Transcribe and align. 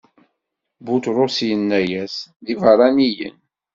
Buṭrus 0.85 1.37
inna-as: 1.53 2.15
D 2.43 2.47
ibeṛṛaniyen. 2.53 3.37